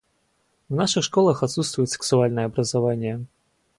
[0.67, 3.27] В наших школах отсутствует сексуальное образование.